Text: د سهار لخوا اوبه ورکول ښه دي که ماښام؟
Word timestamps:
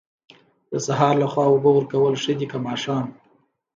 د 0.71 0.73
سهار 0.85 1.15
لخوا 1.23 1.43
اوبه 1.49 1.69
ورکول 1.73 2.13
ښه 2.21 2.33
دي 2.39 2.45
که 2.51 2.57
ماښام؟ 2.67 3.05